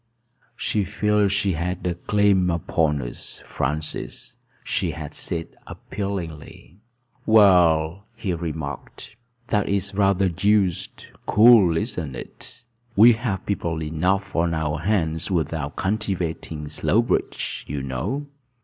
[0.55, 6.79] "She feels she has a claim upon us, Francis," she had said appealingly.
[7.27, 9.15] "Well," he had remarked,
[9.49, 12.63] "that is rather deuced cool, isn't it?
[12.95, 18.25] We have people enough on our hands without cultivating Slowbridge, you know."